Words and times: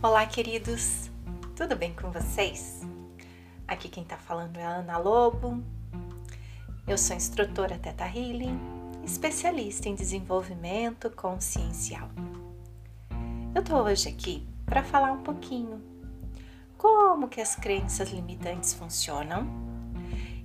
Olá, 0.00 0.24
queridos! 0.26 1.10
Tudo 1.56 1.74
bem 1.74 1.92
com 1.92 2.12
vocês? 2.12 2.82
Aqui 3.66 3.88
quem 3.88 4.04
tá 4.04 4.16
falando 4.16 4.56
é 4.56 4.62
a 4.62 4.76
Ana 4.76 4.96
Lobo. 4.96 5.60
Eu 6.86 6.96
sou 6.96 7.16
instrutora 7.16 7.76
Teta 7.76 8.06
Healing, 8.06 8.60
especialista 9.04 9.88
em 9.88 9.96
desenvolvimento 9.96 11.10
consciencial. 11.10 12.08
Eu 13.52 13.60
tô 13.64 13.74
hoje 13.82 14.08
aqui 14.08 14.46
para 14.64 14.84
falar 14.84 15.10
um 15.10 15.24
pouquinho 15.24 15.82
como 16.76 17.26
que 17.26 17.40
as 17.40 17.56
crenças 17.56 18.10
limitantes 18.10 18.74
funcionam 18.74 19.48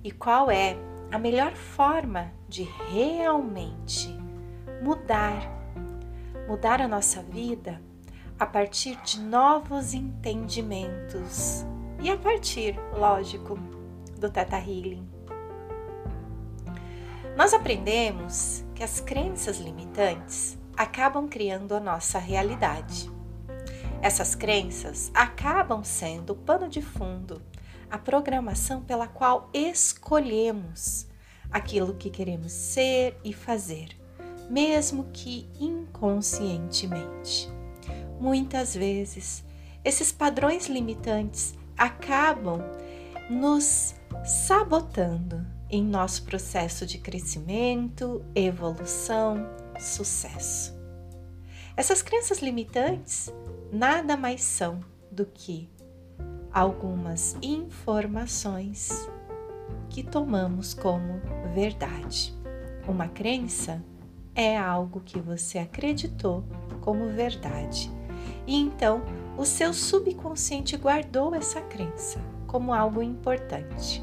e 0.02 0.10
qual 0.10 0.50
é 0.50 0.76
a 1.12 1.18
melhor 1.18 1.54
forma 1.54 2.32
de 2.48 2.64
realmente 2.90 4.08
mudar, 4.82 5.48
mudar 6.48 6.80
a 6.80 6.88
nossa 6.88 7.22
vida 7.22 7.80
a 8.38 8.46
partir 8.46 8.96
de 9.02 9.20
novos 9.20 9.94
entendimentos 9.94 11.64
e 12.00 12.10
a 12.10 12.16
partir, 12.16 12.78
lógico, 12.92 13.56
do 14.18 14.28
Teta 14.28 14.58
Healing. 14.58 15.08
Nós 17.36 17.54
aprendemos 17.54 18.64
que 18.74 18.82
as 18.82 19.00
crenças 19.00 19.58
limitantes 19.58 20.58
acabam 20.76 21.28
criando 21.28 21.74
a 21.74 21.80
nossa 21.80 22.18
realidade. 22.18 23.10
Essas 24.02 24.34
crenças 24.34 25.10
acabam 25.14 25.84
sendo 25.84 26.30
o 26.30 26.36
pano 26.36 26.68
de 26.68 26.82
fundo, 26.82 27.40
a 27.90 27.96
programação 27.98 28.82
pela 28.82 29.06
qual 29.06 29.48
escolhemos 29.52 31.06
aquilo 31.50 31.94
que 31.94 32.10
queremos 32.10 32.50
ser 32.50 33.16
e 33.24 33.32
fazer, 33.32 33.90
mesmo 34.50 35.04
que 35.12 35.48
inconscientemente. 35.58 37.53
Muitas 38.24 38.74
vezes, 38.74 39.44
esses 39.84 40.10
padrões 40.10 40.66
limitantes 40.66 41.52
acabam 41.76 42.58
nos 43.28 43.94
sabotando 44.24 45.44
em 45.68 45.84
nosso 45.84 46.24
processo 46.24 46.86
de 46.86 46.96
crescimento, 46.96 48.24
evolução, 48.34 49.46
sucesso. 49.78 50.74
Essas 51.76 52.00
crenças 52.00 52.38
limitantes 52.38 53.30
nada 53.70 54.16
mais 54.16 54.40
são 54.42 54.80
do 55.12 55.26
que 55.26 55.68
algumas 56.50 57.36
informações 57.42 59.06
que 59.90 60.02
tomamos 60.02 60.72
como 60.72 61.20
verdade. 61.52 62.34
Uma 62.88 63.06
crença 63.06 63.84
é 64.34 64.56
algo 64.56 65.02
que 65.04 65.20
você 65.20 65.58
acreditou 65.58 66.42
como 66.80 67.10
verdade 67.10 67.92
e 68.46 68.56
então 68.56 69.02
o 69.36 69.44
seu 69.44 69.72
subconsciente 69.72 70.76
guardou 70.76 71.34
essa 71.34 71.60
crença 71.60 72.20
como 72.46 72.72
algo 72.72 73.02
importante. 73.02 74.02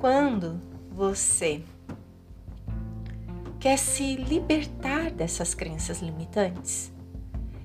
Quando 0.00 0.60
você 0.90 1.62
quer 3.60 3.78
se 3.78 4.16
libertar 4.16 5.10
dessas 5.10 5.54
crenças 5.54 6.00
limitantes, 6.00 6.92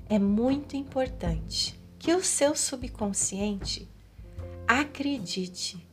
é 0.08 0.18
muito 0.18 0.76
importante 0.76 1.78
que 1.98 2.14
o 2.14 2.22
seu 2.22 2.54
subconsciente 2.54 3.90
acredite 4.66 5.84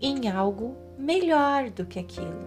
em 0.00 0.28
algo 0.28 0.76
melhor 0.98 1.70
do 1.70 1.86
que 1.86 1.98
aquilo, 1.98 2.38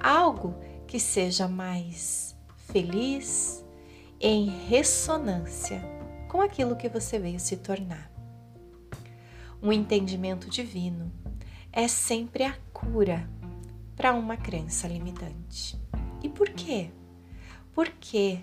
algo 0.00 0.54
que 0.86 1.00
seja 1.00 1.48
mais 1.48 2.36
feliz, 2.68 3.61
em 4.24 4.46
ressonância 4.68 5.82
com 6.28 6.40
aquilo 6.40 6.76
que 6.76 6.88
você 6.88 7.18
veio 7.18 7.40
se 7.40 7.56
tornar. 7.56 8.08
Um 9.60 9.72
entendimento 9.72 10.48
divino 10.48 11.10
é 11.72 11.88
sempre 11.88 12.44
a 12.44 12.56
cura 12.72 13.28
para 13.96 14.14
uma 14.14 14.36
crença 14.36 14.86
limitante. 14.86 15.76
E 16.22 16.28
por 16.28 16.48
quê? 16.50 16.90
Porque 17.74 18.38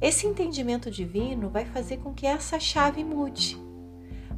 esse 0.00 0.26
entendimento 0.26 0.90
divino 0.90 1.50
vai 1.50 1.66
fazer 1.66 1.98
com 1.98 2.14
que 2.14 2.26
essa 2.26 2.58
chave 2.58 3.04
mude. 3.04 3.58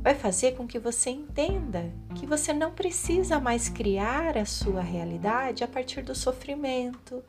Vai 0.02 0.16
fazer 0.16 0.56
com 0.56 0.66
que 0.66 0.80
você 0.80 1.10
entenda 1.10 1.92
que 2.16 2.26
você 2.26 2.52
não 2.52 2.72
precisa 2.72 3.38
mais 3.38 3.68
criar 3.68 4.36
a 4.36 4.44
sua 4.44 4.80
realidade 4.80 5.62
a 5.62 5.68
partir 5.68 6.02
do 6.02 6.16
sofrimento, 6.16 7.22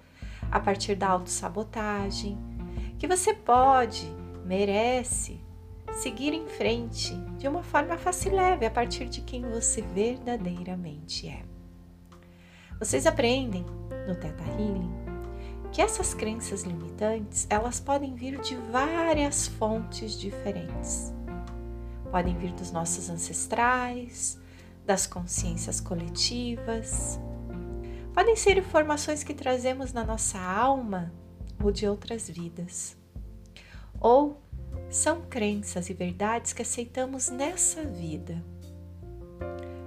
a 0.52 0.60
partir 0.60 0.96
da 0.96 1.10
autossabotagem, 1.10 2.36
que 3.04 3.08
você 3.08 3.34
pode, 3.34 4.10
merece 4.46 5.38
seguir 5.92 6.34
em 6.34 6.48
frente 6.48 7.14
de 7.38 7.50
uma 7.50 7.62
forma 7.62 7.98
fácil 7.98 8.32
e 8.32 8.36
leve 8.36 8.66
a 8.66 8.72
partir 8.72 9.10
de 9.10 9.20
quem 9.20 9.42
você 9.42 9.82
verdadeiramente 9.82 11.28
é. 11.28 11.44
Vocês 12.80 13.06
aprendem 13.06 13.66
no 14.08 14.16
Teta 14.16 14.46
Healing 14.58 14.90
que 15.70 15.82
essas 15.82 16.14
crenças 16.14 16.64
limitantes, 16.64 17.46
elas 17.50 17.78
podem 17.78 18.16
vir 18.16 18.40
de 18.40 18.56
várias 18.72 19.48
fontes 19.48 20.18
diferentes. 20.18 21.14
Podem 22.10 22.38
vir 22.38 22.54
dos 22.54 22.72
nossos 22.72 23.10
ancestrais, 23.10 24.40
das 24.86 25.06
consciências 25.06 25.82
coletivas, 25.82 27.20
podem 28.14 28.38
ser 28.38 28.58
informações 28.58 29.26
que 29.26 29.34
trazemos 29.34 29.92
na 29.92 30.06
nossa 30.06 30.40
alma 30.40 31.12
ou 31.64 31.72
de 31.72 31.88
outras 31.88 32.30
vidas. 32.30 32.98
Ou 34.00 34.42
são 34.90 35.22
crenças 35.22 35.90
e 35.90 35.94
verdades 35.94 36.54
que 36.54 36.62
aceitamos 36.62 37.30
nessa 37.30 37.84
vida, 37.84 38.44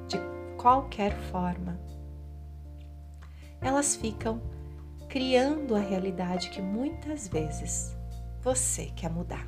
de 0.09 0.19
qualquer 0.57 1.15
forma. 1.31 1.79
Elas 3.61 3.95
ficam 3.95 4.41
criando 5.09 5.75
a 5.75 5.81
realidade 5.81 6.51
que 6.51 6.61
muitas 6.61 7.29
vezes 7.29 7.95
você 8.41 8.87
quer 8.97 9.11
mudar. 9.11 9.47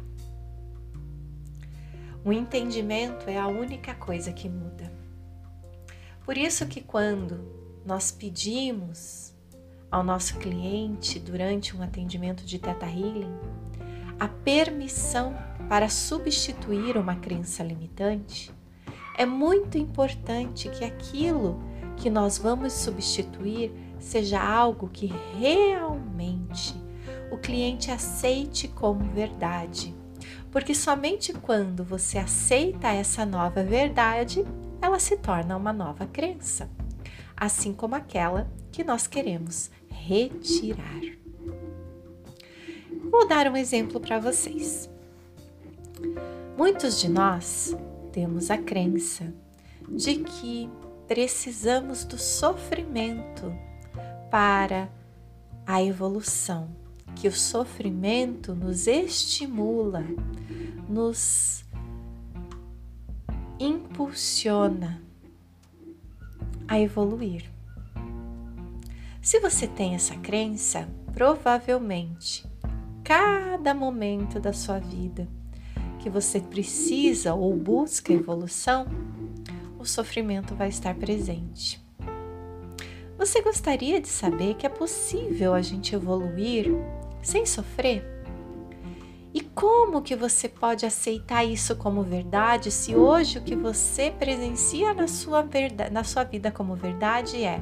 O 2.25 2.33
entendimento 2.33 3.28
é 3.28 3.39
a 3.39 3.47
única 3.47 3.95
coisa 3.95 4.33
que 4.33 4.49
muda. 4.49 4.93
Por 6.25 6.37
isso 6.37 6.66
que 6.66 6.83
quando 6.83 7.81
nós 7.87 8.12
pedimos 8.12 9.34
ao 9.91 10.03
nosso 10.04 10.37
cliente 10.38 11.19
durante 11.19 11.76
um 11.76 11.82
atendimento 11.82 12.44
de 12.44 12.59
Teta 12.59 12.87
Healing 12.87 13.34
a 14.19 14.26
permissão 14.26 15.37
para 15.69 15.88
substituir 15.88 16.97
uma 16.97 17.15
crença 17.15 17.62
limitante, 17.62 18.53
é 19.16 19.25
muito 19.25 19.78
importante 19.78 20.69
que 20.69 20.84
aquilo 20.84 21.62
que 21.97 22.10
nós 22.10 22.38
vamos 22.38 22.72
substituir 22.72 23.72
seja 23.98 24.41
algo 24.41 24.88
que 24.88 25.12
realmente 25.38 26.75
o 27.31 27.37
cliente 27.37 27.91
aceite 27.91 28.69
como 28.69 29.04
verdade. 29.04 29.94
Porque 30.50 30.75
somente 30.75 31.32
quando 31.32 31.84
você 31.84 32.19
aceita 32.19 32.88
essa 32.88 33.27
nova 33.27 33.62
verdade, 33.62 34.44
ela 34.81 34.98
se 34.98 35.16
torna 35.16 35.56
uma 35.56 35.72
nova 35.72 36.06
crença, 36.06 36.71
assim 37.37 37.72
como 37.72 37.94
aquela 37.94 38.50
que 38.72 38.82
nós 38.82 39.06
queremos 39.06 39.71
retirar. 40.08 41.02
Vou 43.10 43.28
dar 43.28 43.46
um 43.46 43.56
exemplo 43.56 44.00
para 44.00 44.19
vocês. 44.19 44.88
Muitos 46.56 46.98
de 46.98 47.10
nós 47.10 47.76
temos 48.10 48.50
a 48.50 48.56
crença 48.56 49.34
de 49.86 50.16
que 50.16 50.70
precisamos 51.06 52.04
do 52.04 52.16
sofrimento 52.16 53.54
para 54.30 54.91
a 55.66 55.82
evolução, 55.82 56.70
que 57.14 57.28
o 57.28 57.32
sofrimento 57.32 58.54
nos 58.54 58.86
estimula, 58.86 60.06
nos 60.88 61.66
impulsiona 63.60 65.03
a 66.66 66.80
evoluir. 66.80 67.58
Se 69.28 69.39
você 69.41 69.66
tem 69.66 69.95
essa 69.95 70.15
crença, 70.16 70.89
provavelmente 71.13 72.47
cada 73.04 73.75
momento 73.75 74.41
da 74.41 74.54
sua 74.54 74.78
vida 74.78 75.28
que 75.98 76.09
você 76.09 76.41
precisa 76.41 77.34
ou 77.34 77.54
busca 77.54 78.10
evolução, 78.10 78.86
o 79.78 79.84
sofrimento 79.84 80.54
vai 80.54 80.71
estar 80.71 80.95
presente. 80.95 81.78
Você 83.19 83.42
gostaria 83.42 84.01
de 84.01 84.09
saber 84.09 84.54
que 84.54 84.65
é 84.65 84.71
possível 84.71 85.53
a 85.53 85.60
gente 85.60 85.95
evoluir 85.95 86.69
sem 87.22 87.45
sofrer? 87.45 88.03
E 89.34 89.42
como 89.42 90.01
que 90.01 90.16
você 90.16 90.48
pode 90.48 90.86
aceitar 90.86 91.45
isso 91.45 91.77
como 91.77 92.03
verdade 92.03 92.71
se 92.71 92.97
hoje 92.97 93.36
o 93.36 93.42
que 93.42 93.54
você 93.54 94.10
presencia 94.10 94.95
na 94.95 95.07
sua, 95.07 95.47
na 95.92 96.03
sua 96.03 96.24
vida 96.24 96.51
como 96.51 96.74
verdade 96.74 97.45
é 97.45 97.60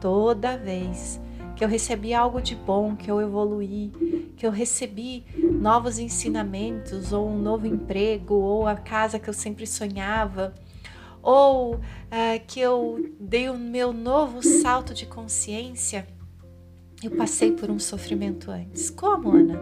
Toda 0.00 0.56
vez 0.56 1.20
que 1.56 1.64
eu 1.64 1.68
recebi 1.68 2.12
algo 2.12 2.40
de 2.40 2.54
bom, 2.54 2.94
que 2.94 3.10
eu 3.10 3.20
evoluí, 3.20 3.90
que 4.36 4.46
eu 4.46 4.50
recebi 4.50 5.24
novos 5.58 5.98
ensinamentos, 5.98 7.14
ou 7.14 7.28
um 7.28 7.38
novo 7.38 7.66
emprego, 7.66 8.34
ou 8.34 8.66
a 8.66 8.76
casa 8.76 9.18
que 9.18 9.28
eu 9.28 9.32
sempre 9.32 9.66
sonhava, 9.66 10.54
ou 11.22 11.76
uh, 11.76 11.80
que 12.46 12.60
eu 12.60 13.10
dei 13.18 13.48
o 13.48 13.56
meu 13.56 13.92
novo 13.92 14.42
salto 14.42 14.92
de 14.92 15.06
consciência. 15.06 16.06
Eu 17.02 17.10
passei 17.12 17.52
por 17.52 17.70
um 17.70 17.78
sofrimento 17.78 18.50
antes. 18.50 18.90
Como, 18.90 19.30
Ana? 19.30 19.58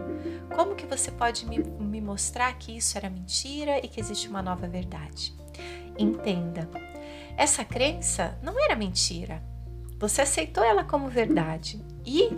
Como 0.53 0.75
que 0.75 0.85
você 0.85 1.11
pode 1.11 1.45
me, 1.45 1.59
me 1.59 2.01
mostrar 2.01 2.57
que 2.57 2.75
isso 2.75 2.97
era 2.97 3.09
mentira 3.09 3.79
e 3.83 3.87
que 3.87 3.99
existe 3.99 4.27
uma 4.27 4.41
nova 4.41 4.67
verdade? 4.67 5.33
Entenda, 5.97 6.69
essa 7.37 7.63
crença 7.63 8.37
não 8.41 8.61
era 8.61 8.75
mentira 8.75 9.41
você 9.99 10.21
aceitou 10.21 10.63
ela 10.63 10.83
como 10.83 11.09
verdade 11.09 11.83
e 12.05 12.29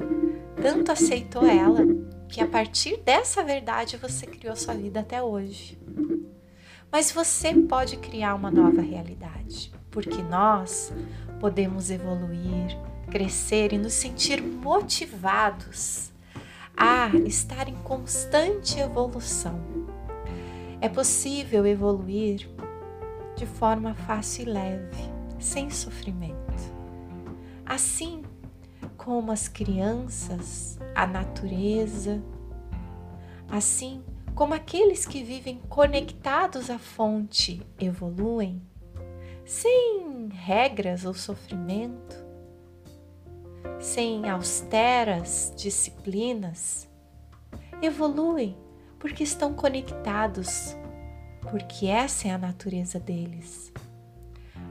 tanto 0.62 0.92
aceitou 0.92 1.46
ela 1.46 1.86
que 2.30 2.42
a 2.42 2.48
partir 2.48 2.98
dessa 2.98 3.44
verdade 3.44 3.98
você 3.98 4.28
criou 4.28 4.56
sua 4.56 4.74
vida 4.74 5.00
até 5.00 5.22
hoje. 5.22 5.80
Mas 6.92 7.12
você 7.12 7.54
pode 7.54 7.98
criar 7.98 8.36
uma 8.36 8.50
nova 8.50 8.82
realidade, 8.82 9.72
porque 9.92 10.22
nós 10.22 10.94
podemos 11.40 11.90
evoluir, 11.90 12.78
crescer 13.10 13.74
e 13.74 13.78
nos 13.78 13.94
sentir 13.94 14.42
motivados 14.42 16.12
a 16.76 17.10
estar 17.26 17.68
em 17.68 17.76
constante 17.76 18.80
evolução. 18.80 19.60
É 20.80 20.88
possível 20.88 21.66
evoluir 21.66 22.48
de 23.36 23.46
forma 23.46 23.94
fácil 23.94 24.44
e 24.44 24.52
leve, 24.52 25.04
sem 25.40 25.70
sofrimento. 25.70 26.47
Assim 27.68 28.24
como 28.96 29.30
as 29.30 29.50
crianças, 29.50 30.80
a 30.96 31.06
natureza, 31.06 32.24
assim 33.50 34.02
como 34.34 34.54
aqueles 34.54 35.06
que 35.06 35.22
vivem 35.22 35.60
conectados 35.68 36.70
à 36.70 36.80
fonte 36.80 37.62
evoluem, 37.78 38.62
sem 39.44 40.30
regras 40.32 41.04
ou 41.04 41.14
sofrimento, 41.14 42.16
sem 43.82 44.30
austeras 44.30 45.52
disciplinas, 45.58 46.90
evoluem 47.82 48.56
porque 48.98 49.24
estão 49.24 49.54
conectados, 49.54 50.74
porque 51.50 51.88
essa 51.88 52.30
é 52.30 52.32
a 52.32 52.38
natureza 52.38 52.98
deles. 52.98 53.74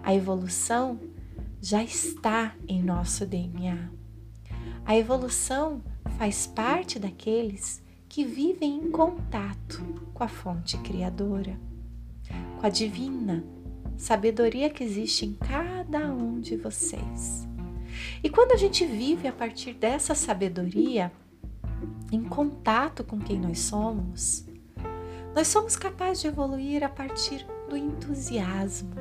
A 0.03 0.15
evolução 0.15 0.99
já 1.67 1.83
está 1.83 2.55
em 2.69 2.81
nosso 2.81 3.27
DNA. 3.27 3.91
A 4.85 4.97
evolução 4.97 5.83
faz 6.17 6.47
parte 6.47 6.97
daqueles 6.97 7.83
que 8.09 8.25
vivem 8.25 8.77
em 8.77 8.89
contato 8.93 9.83
com 10.15 10.23
a 10.23 10.29
fonte 10.29 10.79
criadora, 10.79 11.59
com 12.61 12.65
a 12.65 12.69
divina 12.69 13.45
sabedoria 13.97 14.71
que 14.71 14.85
existe 14.85 15.27
em 15.27 15.33
cada 15.33 16.07
um 16.07 16.39
de 16.39 16.57
vocês. 16.57 17.49
E 18.23 18.31
quando 18.31 18.53
a 18.53 18.57
gente 18.57 18.87
vive 18.87 19.27
a 19.27 19.33
partir 19.33 19.73
dessa 19.75 20.15
sabedoria, 20.15 21.11
em 22.13 22.23
contato 22.23 23.03
com 23.03 23.19
quem 23.19 23.41
nós 23.41 23.59
somos, 23.59 24.47
nós 25.35 25.49
somos 25.49 25.75
capazes 25.75 26.23
de 26.23 26.29
evoluir 26.29 26.85
a 26.85 26.89
partir 26.89 27.45
do 27.69 27.77
entusiasmo, 27.77 28.95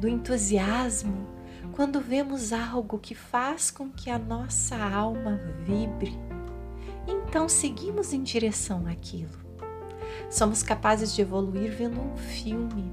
do 0.00 0.08
entusiasmo 0.08 1.36
quando 1.78 2.00
vemos 2.00 2.52
algo 2.52 2.98
que 2.98 3.14
faz 3.14 3.70
com 3.70 3.88
que 3.88 4.10
a 4.10 4.18
nossa 4.18 4.74
alma 4.76 5.40
vibre, 5.60 6.12
então 7.06 7.48
seguimos 7.48 8.12
em 8.12 8.20
direção 8.20 8.84
àquilo. 8.88 9.38
Somos 10.28 10.60
capazes 10.60 11.14
de 11.14 11.22
evoluir 11.22 11.70
vendo 11.70 12.00
um 12.00 12.16
filme, 12.16 12.92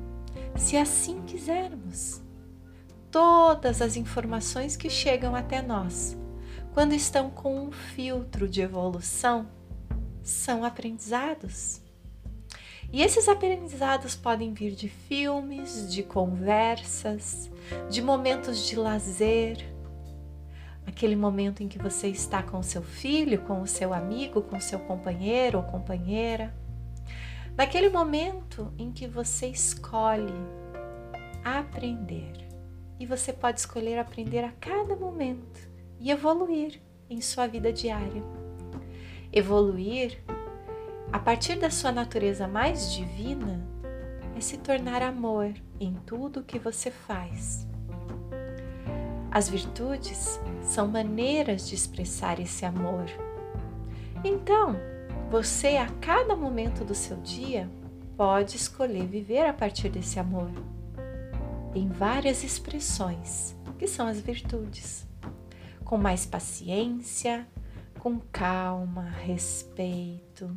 se 0.56 0.78
assim 0.78 1.20
quisermos. 1.24 2.22
Todas 3.10 3.82
as 3.82 3.96
informações 3.96 4.78
que 4.78 4.88
chegam 4.88 5.34
até 5.34 5.64
nós, 5.64 6.16
quando 6.72 6.94
estão 6.94 7.31
com 7.31 7.60
um 7.60 7.72
filtro 7.72 8.48
de 8.48 8.62
evolução, 8.62 9.50
são 10.22 10.64
aprendizados. 10.64 11.81
E 12.95 13.01
esses 13.01 13.27
aprendizados 13.27 14.15
podem 14.15 14.53
vir 14.53 14.71
de 14.71 14.88
filmes, 14.88 15.92
de 15.92 16.01
conversas, 16.01 17.51
de 17.89 18.01
momentos 18.01 18.65
de 18.65 18.77
lazer, 18.77 19.57
aquele 20.88 21.13
momento 21.13 21.62
em 21.62 21.68
que 21.68 21.77
você 21.77 22.07
está 22.07 22.42
com 22.42 22.63
seu 22.63 22.81
filho, 22.81 23.42
com 23.42 23.62
o 23.62 23.68
seu 23.68 23.94
amigo, 23.94 24.42
com 24.42 24.57
seu 24.62 24.80
companheiro 24.80 25.57
ou 25.57 25.65
companheira, 25.65 26.56
naquele 27.57 27.89
momento 27.89 28.71
em 28.77 28.94
que 28.94 29.07
você 29.07 29.47
escolhe 29.47 30.31
aprender. 31.44 32.47
E 32.97 33.06
você 33.06 33.33
pode 33.33 33.59
escolher 33.59 34.00
aprender 34.00 34.45
a 34.45 34.53
cada 34.53 34.95
momento 34.95 35.69
e 36.00 36.12
evoluir 36.12 36.81
em 37.09 37.19
sua 37.19 37.45
vida 37.45 37.74
diária. 37.74 38.24
Evoluir 39.33 40.24
a 41.16 41.20
partir 41.20 41.56
da 41.56 41.70
sua 41.70 41.94
natureza 41.94 42.46
mais 42.46 42.94
divina, 42.94 43.66
é 44.36 44.42
se 44.42 44.58
tornar 44.58 45.02
amor 45.02 45.54
em 45.80 45.94
tudo 46.06 46.44
que 46.44 46.60
você 46.60 46.92
faz. 46.92 47.66
As 49.32 49.48
virtudes 49.48 50.38
são 50.62 50.90
maneiras 50.90 51.70
de 51.70 51.74
expressar 51.74 52.38
esse 52.42 52.66
amor. 52.66 53.06
Então, 54.26 54.76
você 55.32 55.78
a 55.78 55.88
cada 56.02 56.36
momento 56.36 56.84
do 56.84 56.94
seu 56.94 57.16
dia 57.22 57.72
pode 58.18 58.58
escolher 58.58 59.08
viver 59.08 59.46
a 59.46 59.54
partir 59.54 59.88
desse 59.88 60.20
amor 60.20 60.52
em 61.74 61.88
várias 61.88 62.44
expressões, 62.44 63.56
que 63.80 63.88
são 63.88 64.06
as 64.06 64.20
virtudes, 64.20 65.08
com 65.86 65.98
mais 65.98 66.26
paciência, 66.26 67.48
com 68.00 68.20
calma, 68.20 69.04
respeito, 69.24 70.54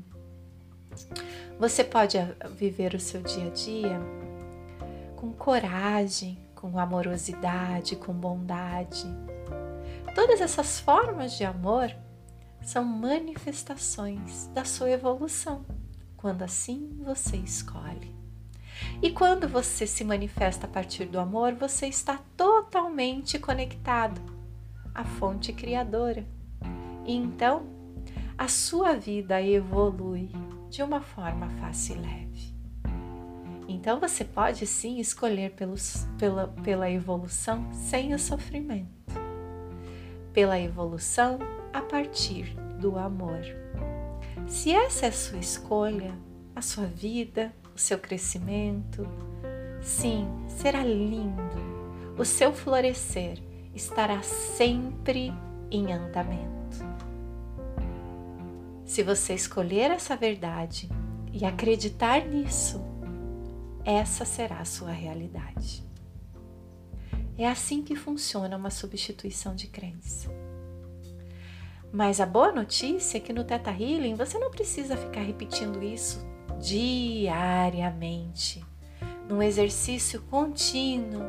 você 1.59 1.83
pode 1.83 2.17
viver 2.57 2.95
o 2.95 3.01
seu 3.01 3.23
dia 3.23 3.47
a 3.47 3.51
dia 3.51 4.01
com 5.17 5.33
coragem, 5.33 6.39
com 6.55 6.79
amorosidade, 6.79 7.97
com 7.97 8.13
bondade. 8.13 9.07
Todas 10.15 10.41
essas 10.41 10.79
formas 10.79 11.37
de 11.37 11.45
amor 11.45 11.95
são 12.63 12.85
manifestações 12.85 14.47
da 14.49 14.65
sua 14.65 14.91
evolução, 14.91 15.65
quando 16.17 16.43
assim 16.43 16.99
você 17.05 17.37
escolhe. 17.37 18.17
E 19.03 19.11
quando 19.11 19.49
você 19.49 19.87
se 19.87 20.05
manifesta 20.05 20.67
a 20.67 20.71
partir 20.71 21.07
do 21.07 21.19
amor, 21.19 21.55
você 21.55 21.87
está 21.87 22.21
totalmente 22.37 23.39
conectado 23.39 24.21
à 24.95 25.05
fonte 25.05 25.53
criadora. 25.53 26.25
E 27.05 27.15
então, 27.15 27.67
a 28.37 28.47
sua 28.49 28.95
vida 28.95 29.43
evolui 29.43 30.31
de 30.71 30.83
uma 30.83 31.01
forma 31.01 31.49
fácil 31.61 31.97
e 31.97 31.99
leve. 32.01 32.59
Então 33.69 34.01
você 34.01 34.25
pode 34.25 34.67
sim 34.67 34.99
escolher 34.99 35.53
pelos, 35.53 36.07
pela, 36.19 36.49
pela 36.65 36.91
evolução 36.91 37.71
sem 37.73 38.15
o 38.15 38.19
sofrimento, 38.19 39.15
pela 40.33 40.59
evolução 40.59 41.39
a 41.73 41.83
partir 41.83 42.55
do 42.81 42.99
amor. 42.99 43.43
Se 44.47 44.73
essa 44.73 45.07
é 45.07 45.09
a 45.11 45.13
sua 45.13 45.39
escolha, 45.39 46.15
a 46.57 46.63
sua 46.63 46.87
vida, 46.87 47.55
o 47.75 47.79
seu 47.79 47.99
crescimento, 47.99 49.07
sim, 49.83 50.27
será 50.49 50.83
lindo. 50.83 51.69
O 52.19 52.25
seu 52.25 52.53
florescer 52.53 53.39
estará 53.75 54.23
sempre 54.23 55.33
em 55.71 55.93
andamento. 55.93 56.58
Se 58.89 59.03
você 59.03 59.35
escolher 59.35 59.91
essa 59.91 60.17
verdade 60.17 60.89
e 61.31 61.45
acreditar 61.45 62.25
nisso, 62.25 62.83
essa 63.85 64.25
será 64.25 64.61
a 64.61 64.65
sua 64.65 64.93
realidade. 64.93 65.85
É 67.37 67.47
assim 67.47 67.83
que 67.83 67.95
funciona 67.95 68.57
uma 68.57 68.71
substituição 68.71 69.55
de 69.55 69.67
crença. 69.67 70.31
Mas 71.93 72.19
a 72.19 72.25
boa 72.25 72.51
notícia 72.51 73.19
é 73.19 73.21
que 73.21 73.31
no 73.31 73.45
Teta 73.45 73.71
Healing 73.71 74.15
você 74.15 74.39
não 74.39 74.51
precisa 74.51 74.97
ficar 74.97 75.21
repetindo 75.21 75.83
isso 75.83 76.27
diariamente, 76.59 77.35
num 79.29 79.43
exercício 79.43 80.23
contínuo 80.31 81.27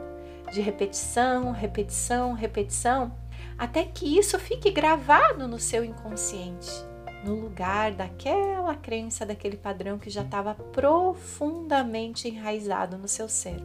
de 0.54 0.62
repetição, 0.62 1.52
repetição, 1.52 2.32
repetição, 2.32 3.14
até 3.58 3.84
que 3.84 4.18
isso 4.18 4.40
fique 4.40 4.72
gravado 4.72 5.46
no 5.46 5.60
seu 5.60 5.84
inconsciente 5.84 6.88
no 7.24 7.36
lugar 7.36 7.92
daquela 7.92 8.76
crença, 8.76 9.26
daquele 9.26 9.58
padrão 9.58 9.98
que 9.98 10.10
já 10.10 10.22
estava 10.22 10.56
profundamente 10.56 12.28
enraizado 12.28 12.98
no 12.98 13.08
seu 13.08 13.28
ser. 13.28 13.62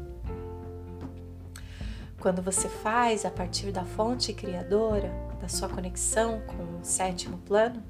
Quando 2.19 2.43
você 2.43 2.69
faz 2.69 3.25
a 3.25 3.31
partir 3.31 3.71
da 3.71 3.85
fonte 3.85 4.33
criadora, 4.33 5.13
da 5.41 5.49
sua 5.49 5.69
conexão 5.69 6.41
com 6.47 6.81
o 6.81 6.85
sétimo 6.85 7.39
plano, 7.39 7.83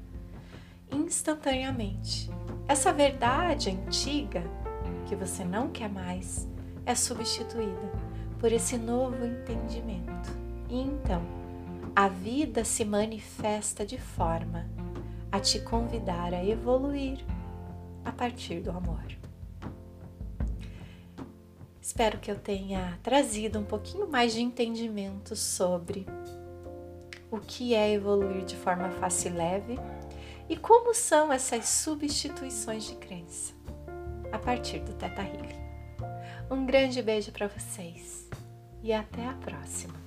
instantaneamente. 0.91 2.29
Essa 2.67 2.91
verdade 2.91 3.69
antiga, 3.69 4.43
que 5.07 5.15
você 5.15 5.43
não 5.43 5.69
quer 5.69 5.89
mais, 5.89 6.47
é 6.85 6.93
substituída 6.93 7.91
por 8.39 8.51
esse 8.51 8.77
novo 8.77 9.25
entendimento. 9.25 10.29
E 10.69 10.81
então, 10.81 11.21
a 11.95 12.07
vida 12.07 12.65
se 12.65 12.83
manifesta 12.83 13.85
de 13.85 13.97
forma 13.97 14.65
a 15.35 15.39
te 15.41 15.59
convidar 15.59 16.33
a 16.33 16.45
evoluir 16.45 17.19
a 18.05 18.11
partir 18.13 18.61
do 18.61 18.69
amor. 18.71 19.03
Espero 21.81 22.19
que 22.19 22.31
eu 22.31 22.39
tenha 22.39 22.97
trazido 23.03 23.59
um 23.59 23.65
pouquinho 23.65 24.07
mais 24.07 24.33
de 24.33 24.41
entendimento 24.41 25.35
sobre 25.35 26.05
o 27.29 27.37
que 27.37 27.75
é 27.75 27.91
evoluir 27.91 28.45
de 28.45 28.55
forma 28.55 28.89
fácil 28.91 29.31
e 29.31 29.33
leve 29.33 29.79
e 30.47 30.55
como 30.55 30.93
são 30.93 31.33
essas 31.33 31.67
substituições 31.67 32.87
de 32.87 32.95
crença 32.95 33.53
a 34.31 34.39
partir 34.39 34.79
do 34.79 34.93
Teta 34.93 35.21
Healing. 35.21 35.65
Um 36.49 36.65
grande 36.65 37.01
beijo 37.01 37.33
para 37.33 37.47
vocês 37.47 38.29
e 38.81 38.93
até 38.93 39.27
a 39.27 39.33
próxima! 39.33 40.04